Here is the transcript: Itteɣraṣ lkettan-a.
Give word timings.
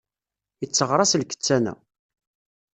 Itteɣraṣ 0.63 1.11
lkettan-a. 1.21 1.73